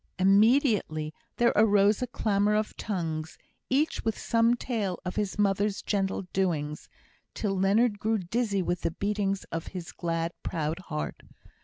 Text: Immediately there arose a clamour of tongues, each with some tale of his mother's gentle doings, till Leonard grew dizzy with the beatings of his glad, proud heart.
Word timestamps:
Immediately 0.17 1.13
there 1.37 1.53
arose 1.55 2.01
a 2.01 2.07
clamour 2.07 2.55
of 2.55 2.75
tongues, 2.75 3.37
each 3.69 4.03
with 4.03 4.17
some 4.17 4.55
tale 4.55 4.99
of 5.05 5.15
his 5.15 5.37
mother's 5.37 5.83
gentle 5.83 6.23
doings, 6.33 6.89
till 7.35 7.55
Leonard 7.55 7.99
grew 7.99 8.17
dizzy 8.17 8.63
with 8.63 8.81
the 8.81 8.89
beatings 8.89 9.43
of 9.51 9.67
his 9.77 9.91
glad, 9.91 10.31
proud 10.41 10.79
heart. 10.79 11.21